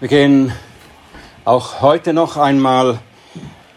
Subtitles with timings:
[0.00, 0.50] Wir gehen
[1.44, 3.00] auch heute noch einmal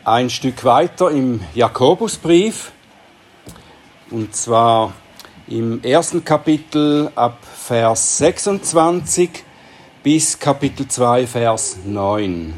[0.06, 2.72] ein Stück weiter im Jakobusbrief.
[4.10, 4.94] Und zwar
[5.50, 9.44] im ersten Kapitel ab Vers 26
[10.02, 12.58] bis Kapitel 2, Vers 9.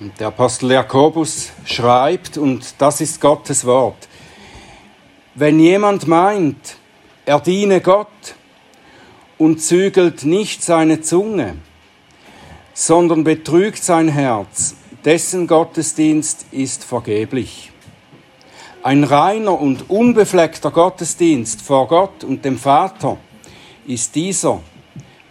[0.00, 4.08] Und der Apostel Jakobus schreibt, und das ist Gottes Wort,
[5.34, 6.79] wenn jemand meint,
[7.26, 8.34] er diene Gott
[9.38, 11.56] und zügelt nicht seine Zunge,
[12.74, 14.74] sondern betrügt sein Herz.
[15.04, 17.72] Dessen Gottesdienst ist vergeblich.
[18.82, 23.18] Ein reiner und unbefleckter Gottesdienst vor Gott und dem Vater
[23.86, 24.60] ist dieser,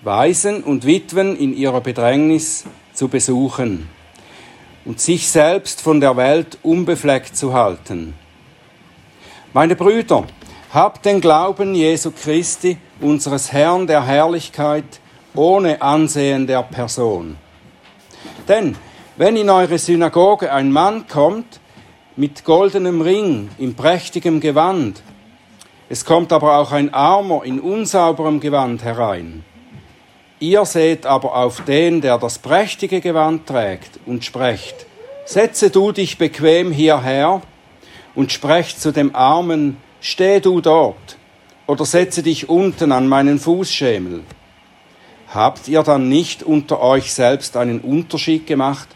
[0.02, 3.89] Waisen und Witwen in ihrer Bedrängnis zu besuchen
[4.85, 8.13] und sich selbst von der Welt unbefleckt zu halten.
[9.53, 10.25] Meine Brüder,
[10.72, 15.00] Habt den Glauben Jesu Christi, unseres Herrn der Herrlichkeit,
[15.34, 17.38] ohne Ansehen der Person.
[18.48, 18.76] Denn
[19.17, 21.59] wenn in eure Synagoge ein Mann kommt
[22.16, 25.02] mit goldenem Ring, in prächtigem Gewand,
[25.89, 29.44] es kommt aber auch ein Armer in unsauberem Gewand herein.
[30.39, 34.86] Ihr seht aber auf den, der das prächtige Gewand trägt, und sprecht,
[35.26, 37.42] setze du dich bequem hierher
[38.14, 41.17] und sprecht zu dem Armen, Steh du dort
[41.67, 44.23] oder setze dich unten an meinen Fußschemel.
[45.33, 48.88] Habt ihr dann nicht unter euch selbst einen Unterschied gemacht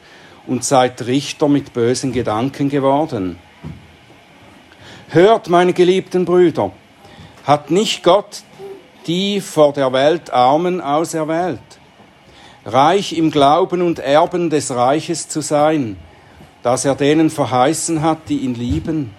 [0.48, 3.38] und seid Richter mit bösen Gedanken geworden?
[5.10, 6.72] Hört, meine geliebten Brüder,
[7.44, 8.44] hat nicht Gott
[9.06, 11.60] die vor der Welt Armen auserwählt,
[12.66, 15.98] reich im Glauben und Erben des Reiches zu sein,
[16.64, 19.14] das er denen verheißen hat, die ihn lieben?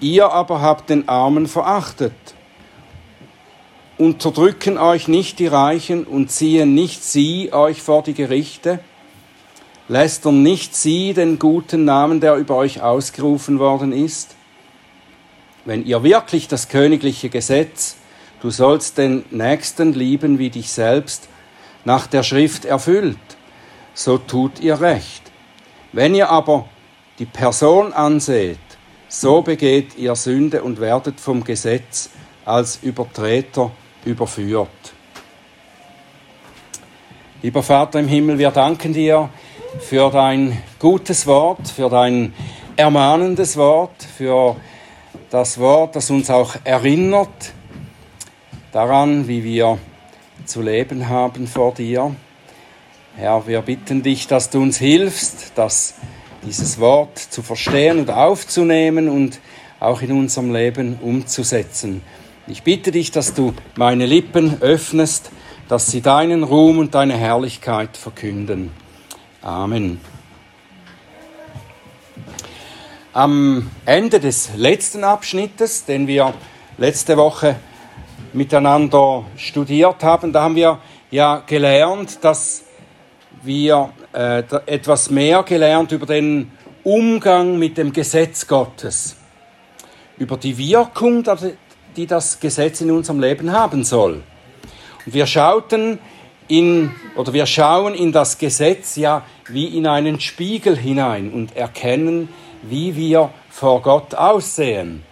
[0.00, 2.14] Ihr aber habt den Armen verachtet.
[3.96, 8.78] Unterdrücken euch nicht die Reichen und ziehen nicht sie euch vor die Gerichte?
[9.88, 14.36] Lästern nicht sie den guten Namen, der über euch ausgerufen worden ist?
[15.64, 17.96] Wenn ihr wirklich das königliche Gesetz,
[18.40, 21.28] du sollst den Nächsten lieben wie dich selbst,
[21.84, 23.18] nach der Schrift erfüllt,
[23.94, 25.22] so tut ihr recht.
[25.92, 26.68] Wenn ihr aber
[27.18, 28.58] die Person anseht,
[29.08, 32.10] so begeht ihr Sünde und werdet vom Gesetz
[32.44, 33.70] als Übertreter
[34.04, 34.68] überführt.
[37.42, 39.30] Lieber Vater im Himmel, wir danken dir
[39.80, 42.34] für dein gutes Wort, für dein
[42.76, 44.56] ermahnendes Wort, für
[45.30, 47.52] das Wort, das uns auch erinnert
[48.72, 49.78] daran, wie wir
[50.44, 52.14] zu leben haben vor dir.
[53.16, 55.94] Herr, wir bitten dich, dass du uns hilfst, dass
[56.44, 59.40] dieses Wort zu verstehen und aufzunehmen und
[59.80, 62.02] auch in unserem Leben umzusetzen.
[62.46, 65.30] Ich bitte dich, dass du meine Lippen öffnest,
[65.68, 68.70] dass sie deinen Ruhm und deine Herrlichkeit verkünden.
[69.42, 70.00] Amen.
[73.12, 76.34] Am Ende des letzten Abschnittes, den wir
[76.78, 77.56] letzte Woche
[78.32, 80.78] miteinander studiert haben, da haben wir
[81.10, 82.64] ja gelernt, dass
[83.42, 86.50] wir äh, etwas mehr gelernt über den
[86.82, 89.16] Umgang mit dem Gesetz Gottes,
[90.16, 91.24] über die Wirkung,
[91.96, 94.22] die das Gesetz in unserem Leben haben soll.
[95.04, 95.98] Und wir schauten
[96.48, 102.28] in, oder wir schauen in das Gesetz ja wie in einen Spiegel hinein und erkennen,
[102.62, 105.02] wie wir vor Gott aussehen.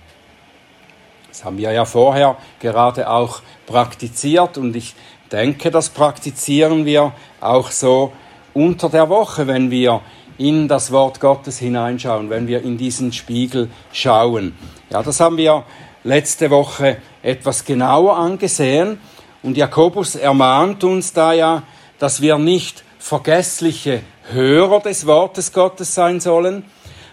[1.28, 4.94] Das haben wir ja vorher gerade auch praktiziert und ich
[5.30, 8.12] denke, das praktizieren wir auch so
[8.56, 10.00] unter der Woche, wenn wir
[10.38, 14.54] in das Wort Gottes hineinschauen, wenn wir in diesen Spiegel schauen.
[14.90, 15.64] Ja, das haben wir
[16.04, 18.98] letzte Woche etwas genauer angesehen
[19.42, 21.64] und Jakobus ermahnt uns da ja,
[21.98, 24.00] dass wir nicht vergessliche
[24.32, 26.64] Hörer des Wortes Gottes sein sollen,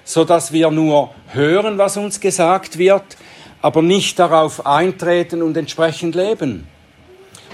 [0.06, 3.18] so dass wir nur hören, was uns gesagt wird,
[3.62, 6.68] aber nicht darauf eintreten und entsprechend leben.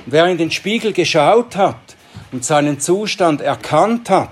[0.05, 1.95] Wer in den Spiegel geschaut hat,
[2.31, 4.29] und seinen Zustand erkannt hat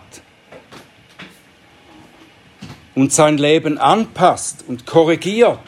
[2.95, 5.59] und sein Leben anpasst und korrigiert,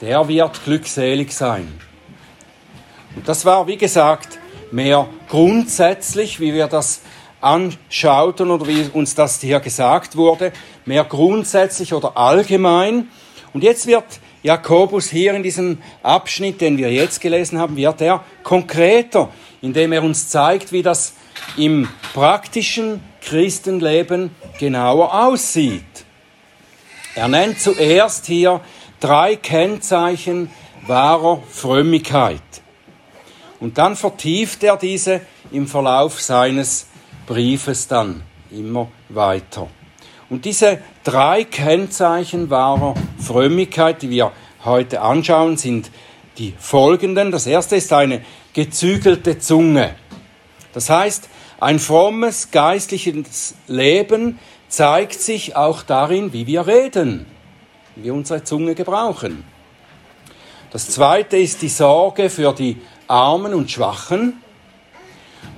[0.00, 1.80] der wird glückselig sein.
[3.16, 4.38] Und das war, wie gesagt,
[4.70, 7.00] mehr grundsätzlich, wie wir das
[7.40, 10.52] anschauten oder wie uns das hier gesagt wurde,
[10.84, 13.08] mehr grundsätzlich oder allgemein.
[13.52, 14.04] Und jetzt wird
[14.42, 19.30] Jakobus hier in diesem Abschnitt, den wir jetzt gelesen haben, wird er konkreter,
[19.62, 21.14] indem er uns zeigt, wie das
[21.56, 25.82] im praktischen Christenleben genauer aussieht.
[27.14, 28.60] Er nennt zuerst hier
[29.00, 30.50] drei Kennzeichen,
[30.86, 32.40] wahrer Frömmigkeit.
[33.60, 36.86] Und dann vertieft er diese im Verlauf seines
[37.26, 39.68] Briefes dann immer weiter.
[40.30, 44.32] Und diese drei Kennzeichen wahrer Frömmigkeit, die wir
[44.64, 45.90] heute anschauen, sind
[46.36, 47.32] die folgenden.
[47.32, 48.22] Das erste ist eine
[48.52, 49.94] gezügelte Zunge.
[50.72, 51.28] Das heißt,
[51.60, 54.38] ein frommes geistliches Leben
[54.68, 57.26] zeigt sich auch darin, wie wir reden,
[57.96, 59.44] wie wir unsere Zunge gebrauchen.
[60.70, 62.76] Das zweite ist die Sorge für die
[63.08, 64.34] Armen und Schwachen.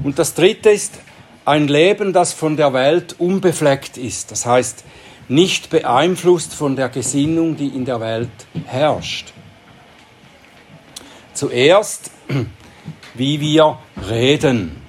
[0.03, 1.01] Und das dritte ist
[1.45, 4.31] ein Leben, das von der Welt unbefleckt ist.
[4.31, 4.85] Das heißt,
[5.29, 8.31] nicht beeinflusst von der Gesinnung, die in der Welt
[8.67, 9.33] herrscht.
[11.35, 12.11] Zuerst,
[13.15, 14.80] wie wir reden.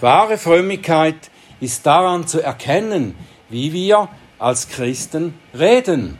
[0.00, 3.14] Wahre Frömmigkeit ist daran zu erkennen,
[3.48, 4.08] wie wir
[4.38, 6.18] als Christen reden.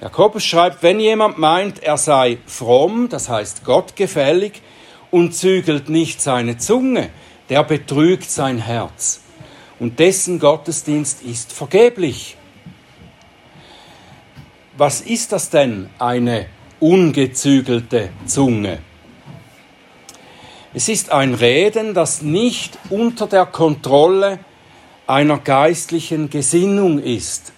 [0.00, 4.62] Jakobus schreibt, wenn jemand meint, er sei fromm, das heißt gottgefällig,
[5.10, 7.10] und zügelt nicht seine Zunge,
[7.48, 9.20] der betrügt sein Herz.
[9.80, 12.36] Und dessen Gottesdienst ist vergeblich.
[14.76, 16.46] Was ist das denn, eine
[16.78, 18.78] ungezügelte Zunge?
[20.72, 24.38] Es ist ein Reden, das nicht unter der Kontrolle
[25.06, 27.52] einer geistlichen Gesinnung ist.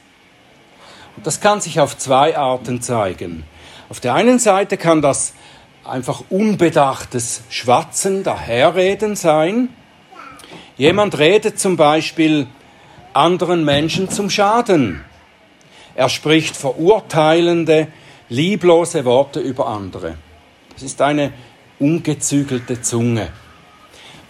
[1.16, 3.44] Und das kann sich auf zwei Arten zeigen.
[3.90, 5.34] Auf der einen Seite kann das
[5.84, 9.68] einfach unbedachtes Schwatzen, daherreden sein.
[10.78, 12.46] Jemand redet zum Beispiel
[13.12, 15.04] anderen Menschen zum Schaden.
[15.94, 17.88] Er spricht verurteilende,
[18.30, 20.16] lieblose Worte über andere.
[20.72, 21.34] Das ist eine
[21.82, 23.28] ungezügelte Zunge.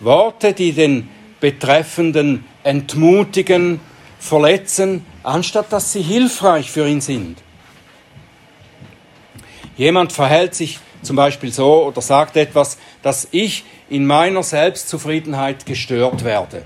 [0.00, 1.08] Worte, die den
[1.38, 3.80] Betreffenden entmutigen,
[4.18, 7.38] verletzen, anstatt dass sie hilfreich für ihn sind.
[9.76, 16.24] Jemand verhält sich zum Beispiel so oder sagt etwas, dass ich in meiner Selbstzufriedenheit gestört
[16.24, 16.64] werde.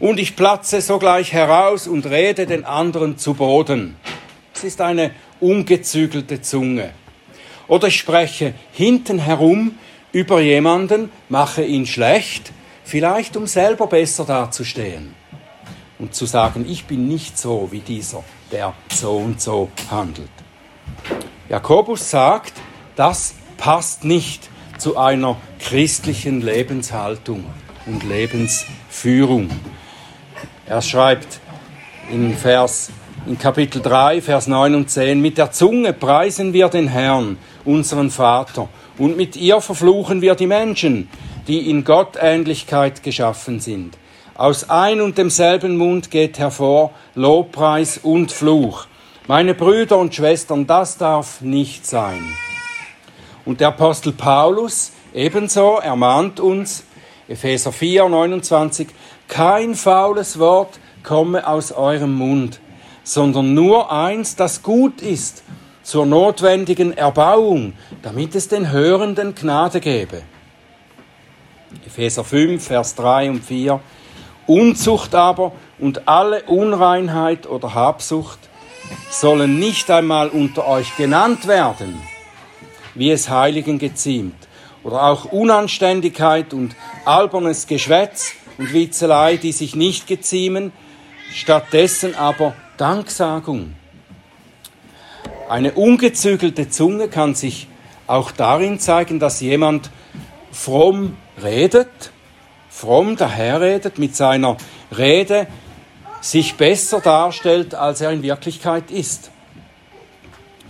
[0.00, 3.96] Und ich platze sogleich heraus und rede den anderen zu Boden.
[4.54, 6.90] Es ist eine ungezügelte Zunge.
[7.68, 9.78] Oder ich spreche hinten herum
[10.14, 12.52] über jemanden, mache ihn schlecht,
[12.84, 15.14] vielleicht um selber besser dazustehen
[15.98, 18.22] und zu sagen, ich bin nicht so wie dieser,
[18.52, 20.30] der so und so handelt.
[21.48, 22.52] Jakobus sagt,
[22.94, 27.44] das passt nicht zu einer christlichen Lebenshaltung
[27.86, 29.50] und Lebensführung.
[30.66, 31.40] Er schreibt
[32.10, 32.90] in Vers
[33.26, 38.10] in Kapitel 3, Vers 9 und 10, mit der Zunge preisen wir den Herrn, unseren
[38.10, 38.68] Vater,
[38.98, 41.08] und mit ihr verfluchen wir die Menschen,
[41.48, 43.98] die in Gottähnlichkeit geschaffen sind.
[44.34, 48.86] Aus ein und demselben Mund geht hervor Lobpreis und Fluch.
[49.26, 52.22] Meine Brüder und Schwestern, das darf nicht sein.
[53.44, 56.84] Und der Apostel Paulus ebenso ermahnt uns,
[57.28, 58.88] Epheser 4, 29,
[59.28, 62.60] kein faules Wort komme aus eurem Mund,
[63.02, 65.42] sondern nur eins, das gut ist,
[65.84, 70.22] zur notwendigen Erbauung, damit es den Hörenden Gnade gebe.
[71.86, 73.80] Epheser 5, Vers 3 und 4.
[74.46, 78.38] Unzucht aber und alle Unreinheit oder Habsucht
[79.10, 82.00] sollen nicht einmal unter euch genannt werden,
[82.94, 84.48] wie es Heiligen geziemt,
[84.82, 90.72] oder auch Unanständigkeit und albernes Geschwätz und Witzelei, die sich nicht geziemen,
[91.30, 93.74] stattdessen aber Danksagung.
[95.48, 97.68] Eine ungezügelte Zunge kann sich
[98.06, 99.90] auch darin zeigen, dass jemand
[100.50, 102.12] fromm redet,
[102.70, 104.56] fromm daherredet, mit seiner
[104.96, 105.46] Rede
[106.22, 109.30] sich besser darstellt, als er in Wirklichkeit ist.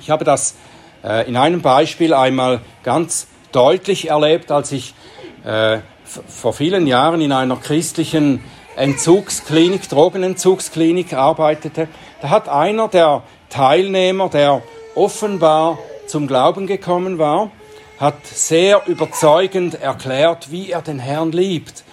[0.01, 0.57] Ich habe das
[1.05, 4.95] äh, in einem Beispiel einmal ganz deutlich erlebt, als ich
[5.45, 8.43] äh, vor vielen Jahren in einer christlichen
[8.77, 11.87] Entzugsklinik, Drogenentzugsklinik arbeitete.
[12.21, 13.23] Da hat einer der
[13.55, 14.63] Teilnehmer, der
[14.97, 17.53] offenbar zum Glauben gekommen war,
[18.01, 21.85] hat sehr überzeugend erklärt, wie er den Herrn liebt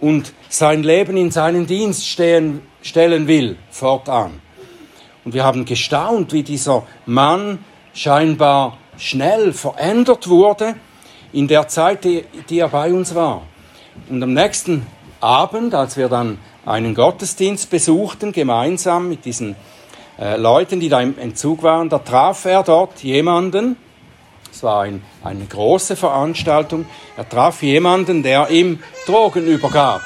[0.00, 4.40] und sein Leben in seinen Dienst stehen, stellen will, fortan.
[5.24, 7.60] Und wir haben gestaunt, wie dieser Mann
[7.94, 10.74] scheinbar schnell verändert wurde
[11.32, 13.42] in der Zeit, die, die er bei uns war.
[14.10, 14.84] Und am nächsten
[15.20, 19.54] Abend, als wir dann einen Gottesdienst besuchten, gemeinsam mit diesen
[20.18, 23.76] äh, Leuten, die da im Entzug waren, da traf er dort jemanden,
[24.50, 30.00] es war ein, eine große Veranstaltung, er traf jemanden, der ihm Drogen übergab.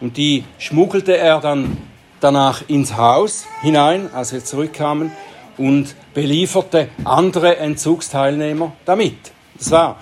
[0.00, 1.76] Und die schmuggelte er dann
[2.20, 5.12] danach ins Haus hinein, als wir zurückkamen.
[5.56, 9.32] und belieferte andere Entzugsteilnehmer damit.
[9.58, 9.96] Das war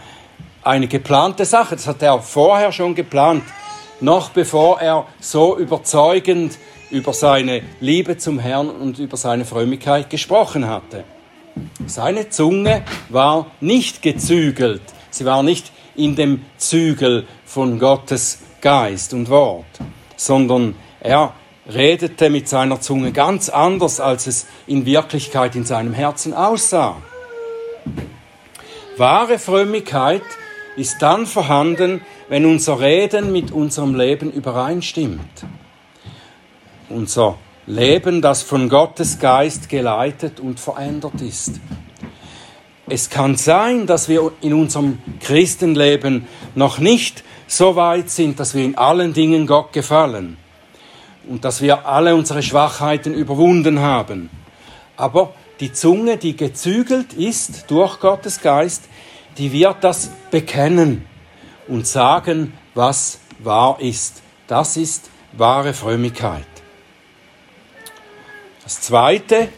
[0.62, 3.42] eine geplante Sache, das hat er vorher schon geplant,
[4.00, 6.58] noch bevor er so überzeugend
[6.92, 11.04] über seine Liebe zum Herrn und über seine Frömmigkeit gesprochen hatte.
[11.86, 19.28] Seine Zunge war nicht gezügelt, sie war nicht in dem Zügel von Gottes Geist und
[19.28, 19.66] Wort,
[20.16, 21.34] sondern er
[21.72, 26.96] redete mit seiner Zunge ganz anders, als es in Wirklichkeit in seinem Herzen aussah.
[28.96, 30.22] Wahre Frömmigkeit
[30.76, 35.44] ist dann vorhanden, wenn unser Reden mit unserem Leben übereinstimmt.
[36.92, 41.52] Unser Leben, das von Gottes Geist geleitet und verändert ist.
[42.86, 48.64] Es kann sein, dass wir in unserem Christenleben noch nicht so weit sind, dass wir
[48.64, 50.36] in allen Dingen Gott gefallen
[51.26, 54.28] und dass wir alle unsere Schwachheiten überwunden haben.
[54.98, 58.84] Aber die Zunge, die gezügelt ist durch Gottes Geist,
[59.38, 61.06] die wird das bekennen
[61.68, 64.20] und sagen, was wahr ist.
[64.46, 66.51] Das ist wahre Frömmigkeit.
[68.64, 69.48] Das Zweite,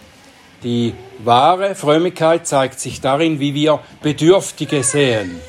[0.63, 5.41] die wahre Frömmigkeit zeigt sich darin, wie wir Bedürftige sehen,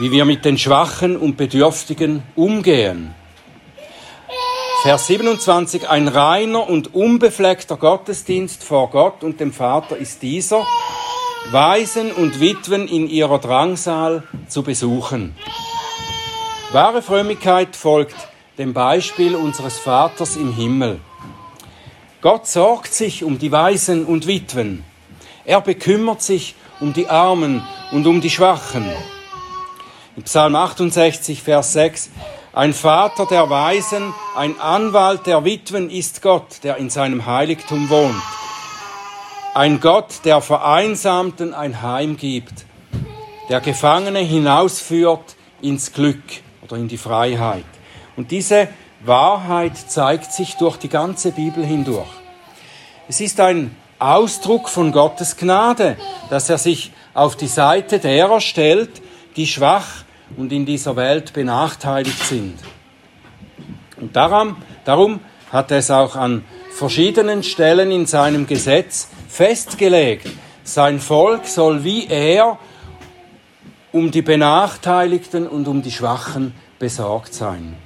[0.00, 3.14] wie wir mit den Schwachen und Bedürftigen umgehen.
[4.82, 10.66] Vers 27, ein reiner und unbefleckter Gottesdienst vor Gott und dem Vater ist dieser,
[11.50, 15.36] Waisen und Witwen in ihrer Drangsal zu besuchen.
[16.72, 18.29] Wahre Frömmigkeit folgt
[18.60, 21.00] dem Beispiel unseres Vaters im Himmel.
[22.20, 24.84] Gott sorgt sich um die Waisen und Witwen.
[25.46, 28.84] Er bekümmert sich um die Armen und um die Schwachen.
[30.14, 32.10] In Psalm 68, Vers 6
[32.52, 38.22] ein Vater der Weisen, ein Anwalt der Witwen ist Gott, der in seinem Heiligtum wohnt.
[39.54, 42.66] Ein Gott, der Vereinsamten ein Heim gibt,
[43.48, 46.22] der Gefangene hinausführt ins Glück
[46.60, 47.64] oder in die Freiheit.
[48.16, 48.68] Und diese
[49.04, 52.08] Wahrheit zeigt sich durch die ganze Bibel hindurch.
[53.08, 55.96] Es ist ein Ausdruck von Gottes Gnade,
[56.28, 59.02] dass er sich auf die Seite derer stellt,
[59.36, 60.04] die schwach
[60.36, 62.58] und in dieser Welt benachteiligt sind.
[64.00, 65.20] Und darum, darum
[65.52, 70.28] hat er es auch an verschiedenen Stellen in seinem Gesetz festgelegt.
[70.62, 72.58] Sein Volk soll wie er
[73.92, 77.76] um die Benachteiligten und um die Schwachen besorgt sein.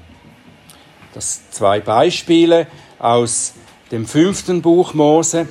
[1.15, 2.67] Das zwei Beispiele
[2.99, 3.55] aus
[3.93, 5.47] dem fünften Buch Mose,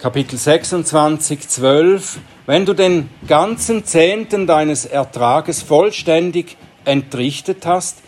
[0.00, 7.98] Kapitel 26, 12 wenn du den ganzen Zehnten deines Ertrages vollständig entrichtet hast,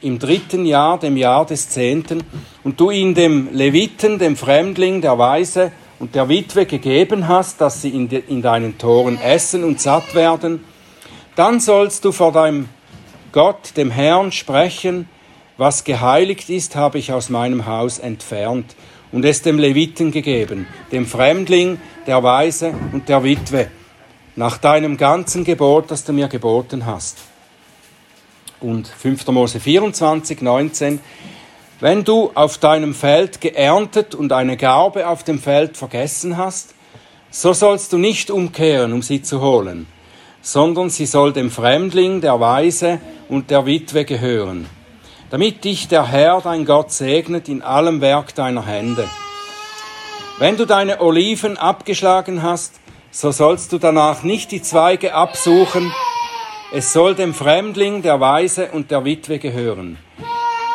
[0.00, 2.24] im dritten Jahr, dem Jahr des Zehnten,
[2.64, 7.80] und du ihn dem Leviten, dem Fremdling, der Weise und der Witwe gegeben hast, dass
[7.80, 10.64] sie in, de, in deinen Toren essen und satt werden,
[11.36, 12.68] dann sollst du vor deinem
[13.30, 15.08] Gott, dem Herrn, sprechen,
[15.56, 18.76] was geheiligt ist, habe ich aus meinem Haus entfernt
[19.12, 23.68] und es dem Leviten gegeben, dem Fremdling, der Weise und der Witwe,
[24.34, 27.18] nach deinem ganzen Gebot, das du mir geboten hast.
[28.60, 29.26] Und 5.
[29.28, 31.00] Mose 24, 19,
[31.80, 36.74] wenn du auf deinem Feld geerntet und eine Garbe auf dem Feld vergessen hast,
[37.30, 39.86] so sollst du nicht umkehren, um sie zu holen,
[40.40, 42.98] sondern sie soll dem Fremdling, der Weise
[43.28, 44.66] und der Witwe gehören,
[45.30, 49.08] damit dich der Herr, dein Gott, segnet in allem Werk deiner Hände.
[50.38, 52.74] Wenn du deine Oliven abgeschlagen hast,
[53.10, 55.92] so sollst du danach nicht die Zweige absuchen,
[56.72, 59.98] es soll dem Fremdling, der Weise und der Witwe gehören.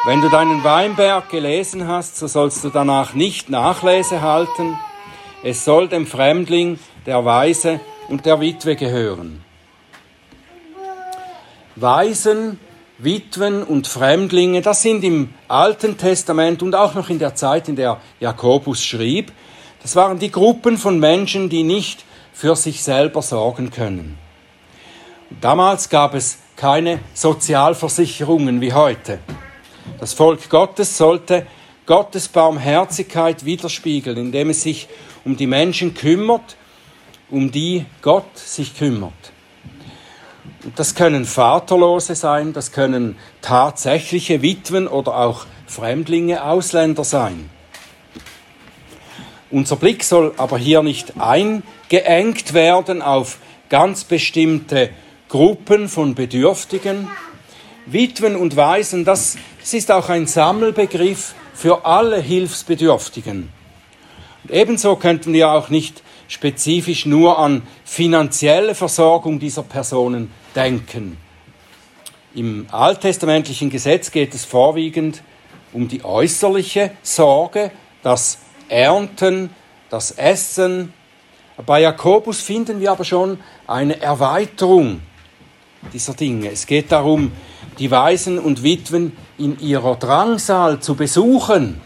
[0.06, 4.80] Wenn du deinen Weinberg gelesen hast, so sollst du danach nicht Nachlese halten,
[5.44, 7.80] es soll dem Fremdling, der Weise
[8.10, 9.44] und der Witwe gehören.
[11.76, 12.60] Waisen,
[13.04, 17.76] Witwen und Fremdlinge, das sind im Alten Testament und auch noch in der Zeit, in
[17.76, 19.32] der Jakobus schrieb,
[19.82, 24.18] das waren die Gruppen von Menschen, die nicht für sich selber sorgen können.
[25.40, 29.20] Damals gab es keine Sozialversicherungen wie heute.
[30.00, 31.48] Das Volk Gottes sollte
[31.88, 34.88] Gottes Barmherzigkeit widerspiegeln, indem es sich
[35.26, 36.56] um die Menschen kümmert,
[37.30, 39.32] um die Gott sich kümmert.
[40.76, 47.50] Das können Vaterlose sein, das können tatsächliche Witwen oder auch Fremdlinge, Ausländer sein.
[49.50, 53.40] Unser Blick soll aber hier nicht eingeengt werden auf
[53.70, 54.92] ganz bestimmte
[55.30, 57.10] Gruppen von Bedürftigen.
[57.88, 63.50] Witwen und Waisen, das, das ist auch ein Sammelbegriff für alle Hilfsbedürftigen.
[64.44, 71.18] Und ebenso könnten wir auch nicht spezifisch nur an finanzielle Versorgung dieser Personen denken.
[72.34, 75.22] Im alttestamentlichen Gesetz geht es vorwiegend
[75.74, 77.72] um die äußerliche Sorge,
[78.04, 78.40] das
[78.70, 79.50] Ernten,
[79.90, 80.94] das Essen.
[81.66, 85.02] Bei Jakobus finden wir aber schon eine Erweiterung
[85.94, 86.52] dieser Dinge.
[86.52, 87.32] Es geht darum,
[87.80, 91.82] die Waisen und Witwen in ihrer Drangsal zu besuchen.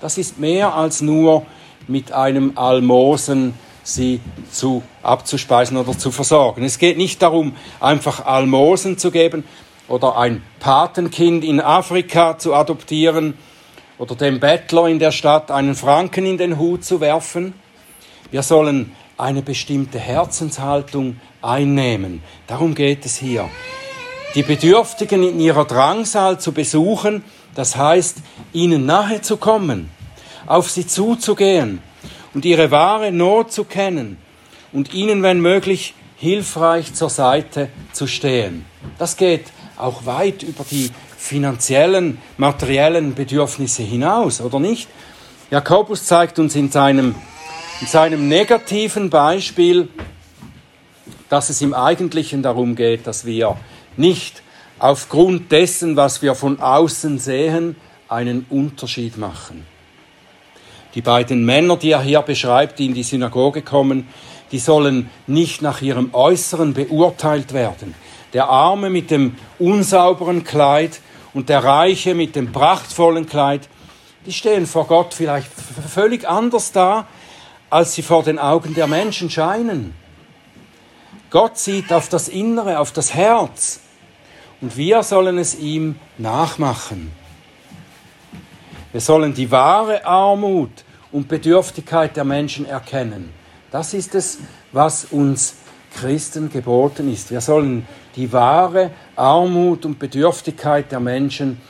[0.00, 1.46] Das ist mehr als nur
[1.88, 3.54] mit einem Almosen
[3.94, 4.20] sie
[4.50, 6.64] zu, abzuspeisen oder zu versorgen.
[6.64, 9.44] Es geht nicht darum, einfach Almosen zu geben
[9.88, 13.34] oder ein Patenkind in Afrika zu adoptieren
[13.98, 17.54] oder dem Bettler in der Stadt einen Franken in den Hut zu werfen.
[18.30, 22.22] Wir sollen eine bestimmte Herzenshaltung einnehmen.
[22.46, 23.50] Darum geht es hier.
[24.34, 28.18] Die Bedürftigen in ihrer Drangsal zu besuchen, das heißt,
[28.52, 29.90] ihnen nahe zu kommen,
[30.46, 31.82] auf sie zuzugehen
[32.34, 34.16] und ihre wahre Not zu kennen
[34.72, 38.66] und ihnen, wenn möglich, hilfreich zur Seite zu stehen.
[38.98, 39.46] Das geht
[39.76, 44.88] auch weit über die finanziellen, materiellen Bedürfnisse hinaus, oder nicht?
[45.50, 47.14] Jakobus zeigt uns in seinem,
[47.80, 49.88] in seinem negativen Beispiel,
[51.28, 53.56] dass es im Eigentlichen darum geht, dass wir
[53.96, 54.42] nicht
[54.78, 57.76] aufgrund dessen, was wir von außen sehen,
[58.08, 59.64] einen Unterschied machen.
[60.94, 64.08] Die beiden Männer, die er hier beschreibt, die in die Synagoge kommen,
[64.50, 67.94] die sollen nicht nach ihrem Äußeren beurteilt werden.
[68.32, 71.00] Der Arme mit dem unsauberen Kleid
[71.32, 73.68] und der Reiche mit dem prachtvollen Kleid,
[74.26, 75.48] die stehen vor Gott vielleicht
[75.88, 77.06] völlig anders da,
[77.70, 79.94] als sie vor den Augen der Menschen scheinen.
[81.30, 83.80] Gott sieht auf das Innere, auf das Herz
[84.60, 87.12] und wir sollen es ihm nachmachen.
[88.92, 93.32] Wir sollen die wahre Armut und Bedürftigkeit der Menschen erkennen.
[93.70, 94.38] Das ist es,
[94.72, 95.54] was uns
[95.94, 97.30] Christen geboten ist.
[97.30, 101.60] Wir sollen die wahre Armut und Bedürftigkeit der Menschen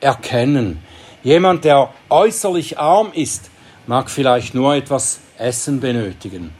[0.00, 0.82] erkennen.
[1.22, 3.50] Jemand, der äußerlich arm ist,
[3.86, 6.50] mag vielleicht nur etwas Essen benötigen.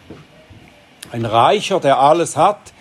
[1.12, 2.74] Ein Reicher, der alles hat,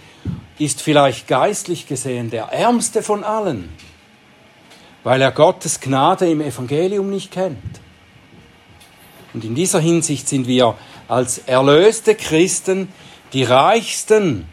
[0.57, 3.69] ist vielleicht geistlich gesehen der ärmste von allen
[5.03, 7.57] weil er Gottes Gnade im Evangelium nicht kennt.
[9.33, 10.75] Und in dieser Hinsicht sind wir
[11.07, 12.89] als erlöste Christen
[13.33, 14.45] die Reichsten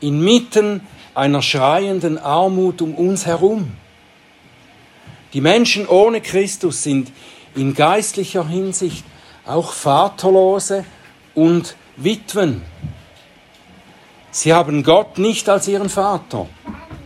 [0.00, 3.72] inmitten einer schreienden Armut um uns herum.
[5.32, 7.10] Die Menschen ohne Christus sind
[7.54, 9.04] in geistlicher Hinsicht
[9.46, 10.84] auch Vaterlose
[11.34, 12.62] und Witwen.
[14.30, 16.48] Sie haben Gott nicht als ihren Vater.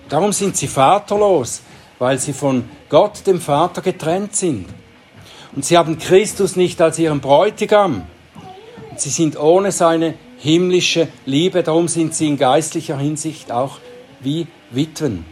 [0.09, 1.63] Darum sind sie vaterlos
[1.99, 4.67] weil sie von Gott, dem Vater, getrennt sind.
[5.55, 8.03] Und sie haben Christus nicht als ihren Bräutigam.
[8.91, 13.79] Und sie sind ohne seine himmlische Liebe, darum sind sie in geistlicher Hinsicht auch
[14.21, 15.25] wie Witwen.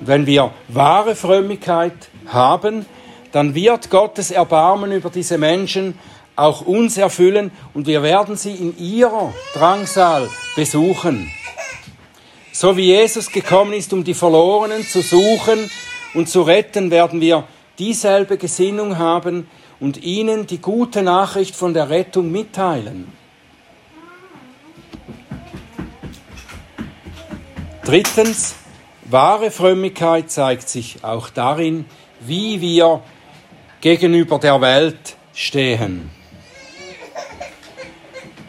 [0.00, 2.86] Und wenn wir wahre Frömmigkeit haben,
[3.32, 5.98] dann wird Gottes Erbarmen über diese Menschen
[6.34, 11.28] auch uns erfüllen und wir werden sie in ihrer Drangsal besuchen.
[12.60, 15.70] So wie Jesus gekommen ist, um die Verlorenen zu suchen
[16.12, 17.44] und zu retten, werden wir
[17.78, 23.12] dieselbe Gesinnung haben und ihnen die gute Nachricht von der Rettung mitteilen.
[27.84, 28.56] Drittens,
[29.04, 31.84] wahre Frömmigkeit zeigt sich auch darin,
[32.18, 33.04] wie wir
[33.80, 36.10] gegenüber der Welt stehen.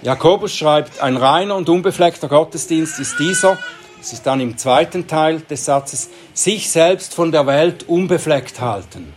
[0.02, 3.60] Jakobus schreibt, ein reiner und unbefleckter Gottesdienst ist dieser,
[4.02, 9.14] es ist dann im zweiten Teil des Satzes, sich selbst von der Welt unbefleckt halten.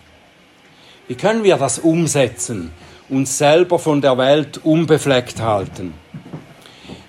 [1.06, 2.72] Wie können wir das umsetzen,
[3.08, 5.94] uns selber von der Welt unbefleckt halten?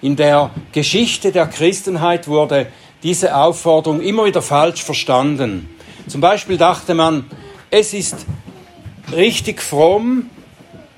[0.01, 2.67] In der Geschichte der Christenheit wurde
[3.01, 5.69] diese Aufforderung immer wieder falsch verstanden.
[6.07, 7.25] Zum Beispiel dachte man,
[7.69, 8.25] es ist
[9.11, 10.29] richtig fromm,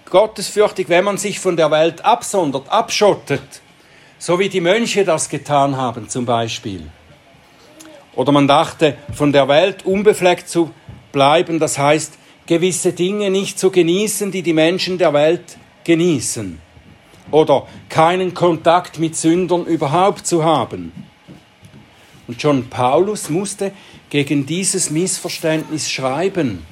[0.09, 3.61] gottesfürchtig, wenn man sich von der Welt absondert, abschottet
[4.17, 6.83] so wie die Mönche das getan haben zum Beispiel.
[8.15, 10.71] Oder man dachte, von der Welt unbefleckt zu
[11.11, 12.13] bleiben, das heißt,
[12.45, 16.59] gewisse Dinge nicht zu genießen, die die Menschen der Welt genießen.
[17.31, 20.91] Oder keinen Kontakt mit Sündern überhaupt zu haben.
[22.27, 23.71] Und John Paulus musste
[24.09, 26.65] gegen dieses Missverständnis schreiben.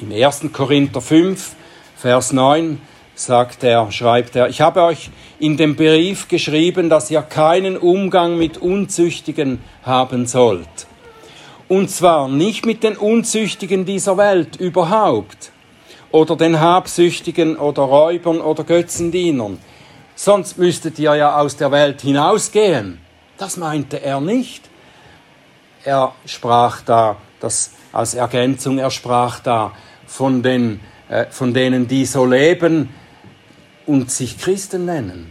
[0.00, 0.46] Im 1.
[0.52, 1.54] Korinther 5,
[1.96, 2.80] Vers 9
[3.16, 8.36] sagt er, schreibt er, ich habe euch in dem Brief geschrieben, dass ihr keinen Umgang
[8.38, 10.86] mit Unzüchtigen haben sollt.
[11.66, 15.50] Und zwar nicht mit den Unzüchtigen dieser Welt überhaupt
[16.12, 19.58] oder den Habsüchtigen oder Räubern oder Götzendienern.
[20.14, 23.00] Sonst müsstet ihr ja aus der Welt hinausgehen.
[23.38, 24.68] Das meinte er nicht.
[25.84, 29.72] Er sprach da, das als Ergänzung, er sprach da
[30.06, 32.90] von, den, äh, von denen, die so leben
[33.86, 35.30] und sich Christen nennen.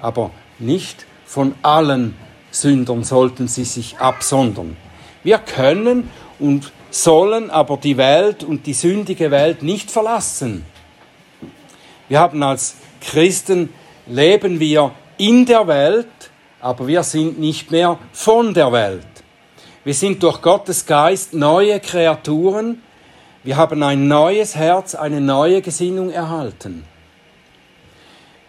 [0.00, 2.16] Aber nicht von allen
[2.50, 4.76] Sündern sollten sie sich absondern.
[5.22, 10.64] Wir können und sollen aber die Welt und die sündige Welt nicht verlassen.
[12.08, 13.68] Wir haben als Christen
[14.06, 16.08] leben wir in der Welt,
[16.60, 19.06] aber wir sind nicht mehr von der Welt.
[19.84, 22.82] Wir sind durch Gottes Geist neue Kreaturen.
[23.44, 26.84] Wir haben ein neues Herz, eine neue Gesinnung erhalten.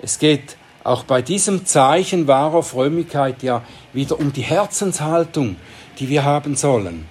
[0.01, 3.61] Es geht auch bei diesem Zeichen wahrer Frömmigkeit ja
[3.93, 5.57] wieder um die Herzenshaltung,
[5.99, 7.07] die wir haben sollen.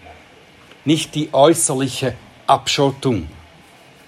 [0.84, 2.14] Nicht die äußerliche
[2.48, 3.28] Abschottung,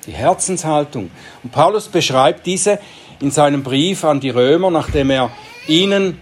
[0.07, 1.11] die Herzenshaltung.
[1.45, 2.81] Und Paulus beschreibt diese
[3.21, 5.31] in seinem Brief an die Römer, nachdem er
[5.68, 6.21] ihnen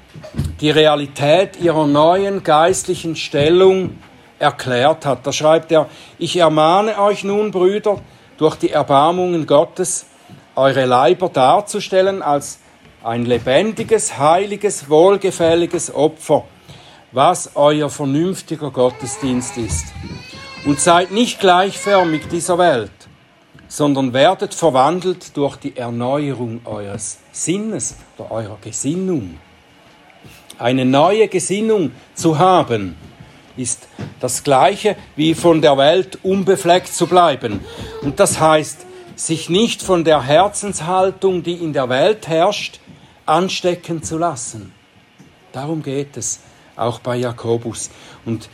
[0.60, 3.98] die Realität ihrer neuen geistlichen Stellung
[4.38, 5.26] erklärt hat.
[5.26, 8.02] Da schreibt er, ich ermahne euch nun, Brüder,
[8.36, 10.06] durch die Erbarmungen Gottes,
[10.60, 12.58] eure Leiber darzustellen als
[13.02, 16.44] ein lebendiges, heiliges, wohlgefälliges Opfer,
[17.12, 19.86] was euer vernünftiger Gottesdienst ist.
[20.66, 22.92] Und seid nicht gleichförmig dieser Welt,
[23.68, 29.38] sondern werdet verwandelt durch die Erneuerung eures Sinnes oder eurer Gesinnung.
[30.58, 32.96] Eine neue Gesinnung zu haben,
[33.56, 33.88] ist
[34.20, 37.60] das gleiche wie von der Welt unbefleckt zu bleiben.
[38.02, 38.84] Und das heißt,
[39.26, 42.80] sich nicht von der Herzenshaltung, die in der Welt herrscht,
[43.26, 44.72] anstecken zu lassen.
[45.52, 46.40] Darum geht es
[46.74, 47.90] auch bei Jakobus.
[48.24, 48.48] Und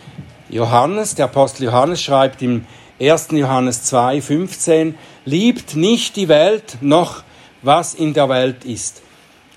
[0.48, 2.66] Johannes, der Apostel Johannes schreibt im
[3.00, 3.28] 1.
[3.32, 7.22] Johannes 2, 15, liebt nicht die Welt noch,
[7.62, 9.02] was in der Welt ist.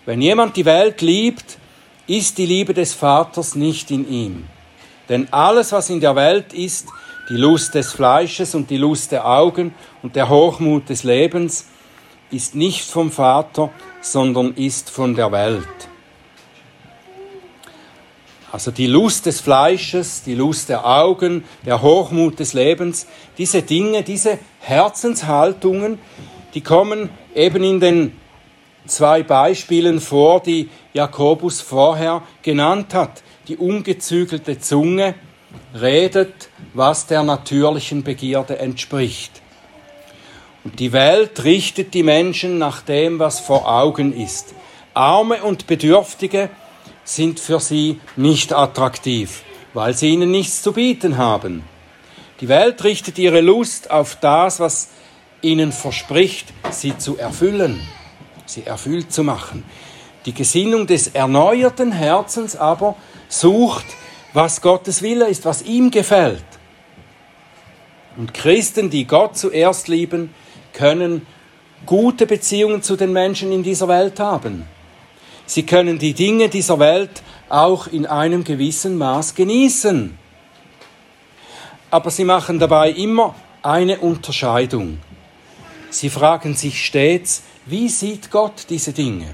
[0.06, 1.58] Wenn jemand die Welt liebt,
[2.06, 4.48] ist die Liebe des Vaters nicht in ihm.
[5.08, 6.88] Denn alles, was in der Welt ist,
[7.30, 11.68] die Lust des Fleisches und die Lust der Augen und der Hochmut des Lebens,
[12.32, 15.68] ist nicht vom Vater, sondern ist von der Welt.
[18.52, 23.06] Also die Lust des Fleisches, die Lust der Augen, der Hochmut des Lebens,
[23.38, 26.00] diese Dinge, diese Herzenshaltungen,
[26.56, 28.18] die kommen eben in den
[28.88, 33.22] zwei Beispielen vor, die Jakobus vorher genannt hat.
[33.48, 35.14] Die ungezügelte Zunge
[35.80, 39.42] redet, was der natürlichen Begierde entspricht.
[40.64, 44.54] Und die Welt richtet die Menschen nach dem, was vor Augen ist.
[44.94, 46.50] Arme und Bedürftige
[47.04, 51.64] sind für sie nicht attraktiv, weil sie ihnen nichts zu bieten haben.
[52.42, 54.90] Die Welt richtet ihre Lust auf das, was
[55.42, 57.80] ihnen verspricht, sie zu erfüllen,
[58.46, 59.64] sie erfüllt zu machen.
[60.26, 62.96] Die Gesinnung des erneuerten Herzens aber
[63.30, 63.86] sucht,
[64.34, 66.44] was Gottes Wille ist, was ihm gefällt.
[68.18, 70.34] Und Christen, die Gott zuerst lieben,
[70.74, 71.26] können
[71.86, 74.66] gute Beziehungen zu den Menschen in dieser Welt haben.
[75.46, 80.18] Sie können die Dinge dieser Welt auch in einem gewissen Maß genießen.
[81.90, 85.00] Aber sie machen dabei immer eine Unterscheidung.
[85.90, 89.34] Sie fragen sich stets, wie sieht Gott diese Dinge?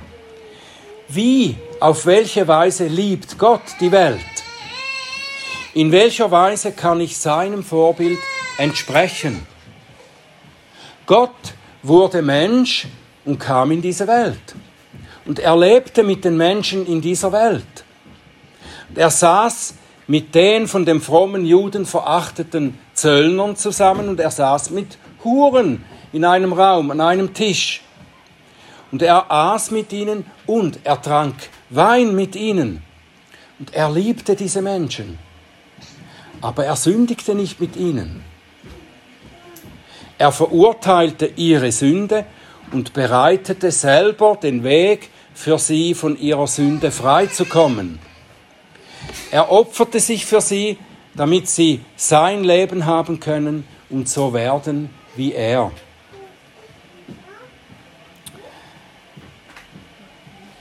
[1.09, 4.44] Wie, auf welche Weise liebt Gott die Welt?
[5.75, 8.17] In welcher Weise kann ich seinem Vorbild
[8.57, 9.45] entsprechen?
[11.05, 11.35] Gott
[11.83, 12.87] wurde Mensch
[13.25, 14.55] und kam in diese Welt
[15.25, 17.83] und er lebte mit den Menschen in dieser Welt.
[18.95, 19.73] Er saß
[20.07, 25.83] mit den von dem frommen Juden verachteten Zöllnern zusammen und er saß mit Huren
[26.13, 27.81] in einem Raum, an einem Tisch.
[28.93, 31.35] Und er aß mit ihnen und er trank
[31.69, 32.81] Wein mit ihnen.
[33.59, 35.19] Und er liebte diese Menschen.
[36.45, 38.23] Aber er sündigte nicht mit ihnen.
[40.19, 42.23] Er verurteilte ihre Sünde
[42.71, 47.97] und bereitete selber den Weg für sie von ihrer Sünde freizukommen.
[49.31, 50.77] Er opferte sich für sie,
[51.15, 55.71] damit sie sein Leben haben können und so werden wie er.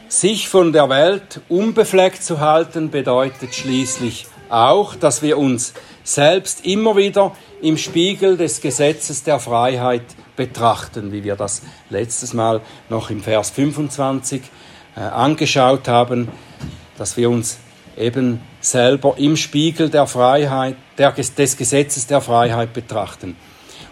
[0.08, 6.96] Sich von der Welt unbefleckt zu halten bedeutet schließlich auch, dass wir uns selbst immer
[6.96, 10.02] wieder im Spiegel des Gesetzes der Freiheit
[10.36, 14.42] betrachten, wie wir das letztes Mal noch im Vers 25
[14.96, 16.28] äh, angeschaut haben,
[16.98, 17.58] dass wir uns
[17.96, 23.36] eben selber im Spiegel der Freiheit, der, des Gesetzes der Freiheit betrachten.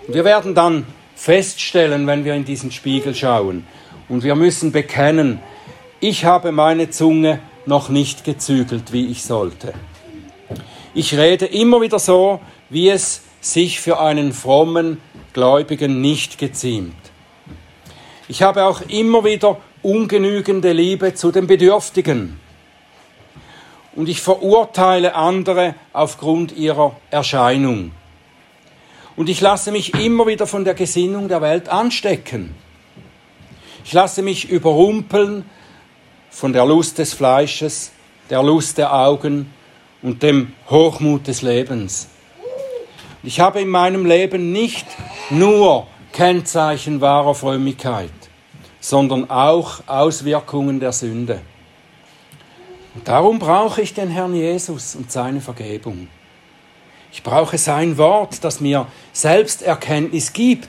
[0.06, 3.64] Und wir werden dann feststellen, wenn wir in diesen Spiegel schauen.
[4.08, 5.40] Und wir müssen bekennen,
[6.00, 9.72] ich habe meine Zunge noch nicht gezügelt, wie ich sollte.
[10.94, 15.00] Ich rede immer wieder so, wie es sich für einen frommen
[15.32, 16.94] Gläubigen nicht geziemt.
[18.28, 22.38] Ich habe auch immer wieder ungenügende Liebe zu den Bedürftigen.
[23.96, 27.92] Und ich verurteile andere aufgrund ihrer Erscheinung.
[29.16, 32.54] Und ich lasse mich immer wieder von der Gesinnung der Welt anstecken.
[33.84, 35.44] Ich lasse mich überrumpeln
[36.30, 37.92] von der Lust des Fleisches,
[38.30, 39.50] der Lust der Augen
[40.02, 42.08] und dem Hochmut des Lebens.
[43.22, 44.86] Ich habe in meinem Leben nicht
[45.30, 48.10] nur Kennzeichen wahrer Frömmigkeit,
[48.80, 51.40] sondern auch Auswirkungen der Sünde.
[52.94, 56.08] Und darum brauche ich den Herrn Jesus und seine Vergebung.
[57.12, 60.68] Ich brauche sein Wort, das mir Selbsterkenntnis gibt,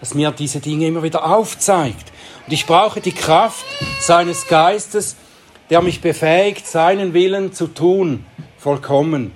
[0.00, 2.12] das mir diese Dinge immer wieder aufzeigt.
[2.46, 3.64] Und ich brauche die Kraft
[4.00, 5.16] seines Geistes,
[5.70, 8.24] der mich befähigt, seinen Willen zu tun,
[8.66, 9.30] vollkommen.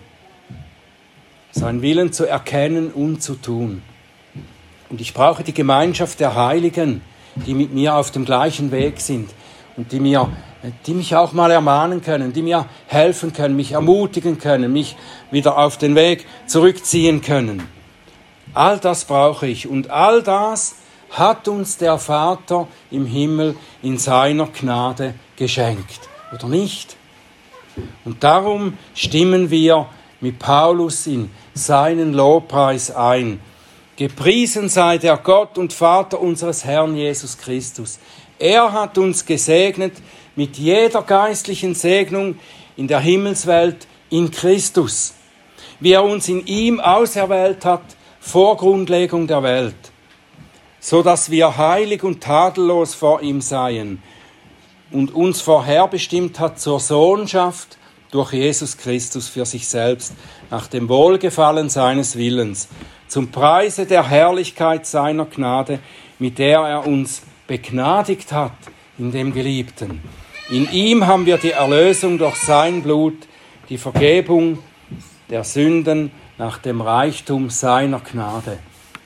[1.52, 3.80] Seinen Willen zu erkennen und zu tun.
[4.88, 7.00] Und ich brauche die Gemeinschaft der Heiligen,
[7.36, 9.30] die mit mir auf dem gleichen Weg sind
[9.76, 10.32] und die mir
[10.84, 14.96] die mich auch mal ermahnen können, die mir helfen können, mich ermutigen können, mich
[15.30, 17.62] wieder auf den Weg zurückziehen können.
[18.52, 20.74] All das brauche ich und all das
[21.10, 26.00] hat uns der Vater im Himmel in seiner Gnade geschenkt,
[26.34, 26.96] oder nicht?
[28.04, 29.86] Und darum stimmen wir
[30.20, 33.40] mit Paulus in seinen Lobpreis ein.
[33.96, 37.98] Gepriesen sei der Gott und Vater unseres Herrn Jesus Christus.
[38.38, 39.92] Er hat uns gesegnet
[40.36, 42.36] mit jeder geistlichen Segnung
[42.76, 45.14] in der Himmelswelt in Christus,
[45.80, 47.82] wie er uns in ihm auserwählt hat
[48.20, 49.92] vor Grundlegung der Welt,
[50.80, 54.02] so dass wir heilig und tadellos vor ihm seien
[54.90, 57.78] und uns vorherbestimmt hat zur Sohnschaft
[58.10, 60.14] durch Jesus Christus für sich selbst,
[60.50, 62.68] nach dem Wohlgefallen seines Willens,
[63.06, 65.78] zum Preise der Herrlichkeit seiner Gnade,
[66.18, 68.52] mit der er uns begnadigt hat
[68.98, 70.00] in dem Geliebten.
[70.50, 73.28] In ihm haben wir die Erlösung durch sein Blut,
[73.68, 74.58] die Vergebung
[75.28, 78.58] der Sünden nach dem Reichtum seiner Gnade.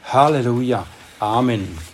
[0.05, 0.87] Halleluja.
[1.21, 1.94] Amen.